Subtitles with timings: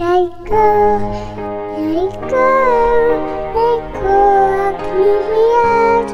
[0.00, 1.00] Jeg går,
[1.78, 3.08] jeg går,
[3.56, 6.08] jeg går akkurat.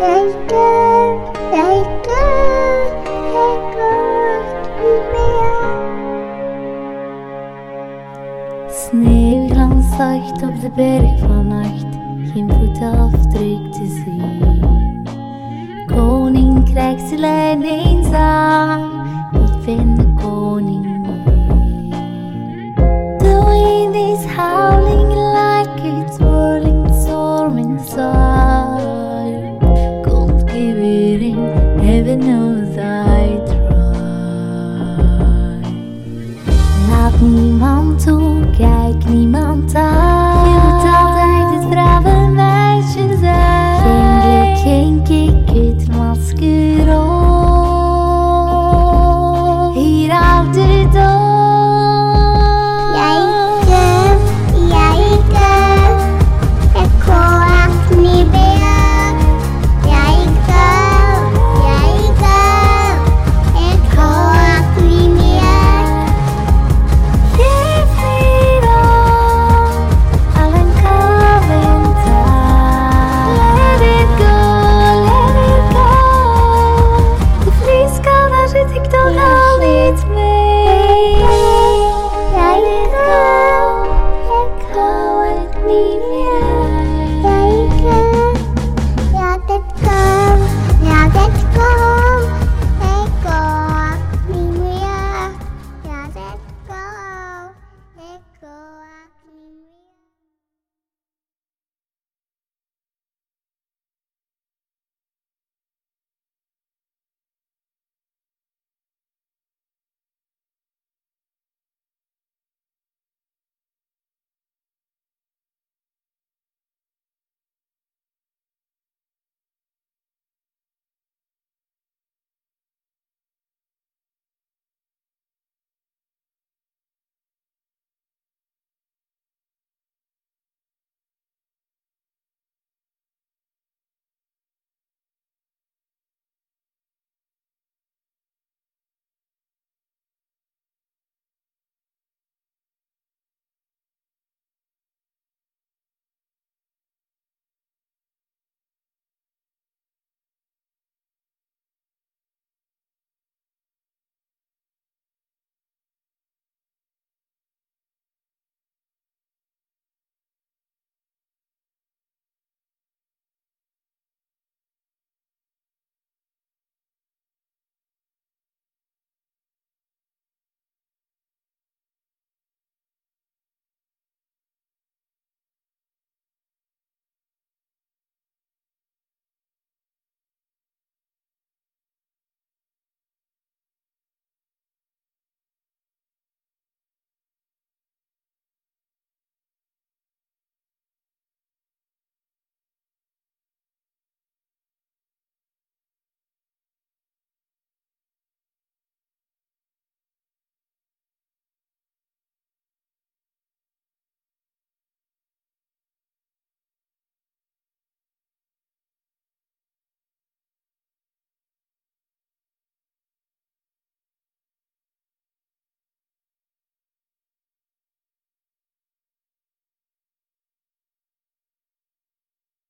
[0.00, 1.08] Jeg går,
[1.52, 2.78] jeg går,
[3.36, 5.52] jeg går akkurat.
[8.80, 11.92] Sneeuwglans zacht op de berg vannacht,
[12.32, 15.06] geen voetafdruk te zien.
[15.86, 18.91] Koninkrijkslijn eenzaam,
[37.22, 40.21] niemand toe, kijk niemand aan.